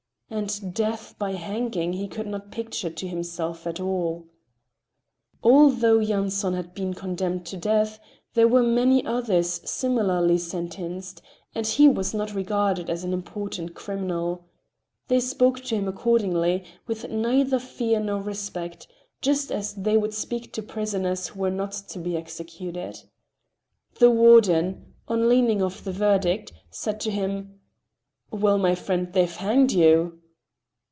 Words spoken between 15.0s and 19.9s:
They spoke to him accordingly, with neither fear nor respect, just as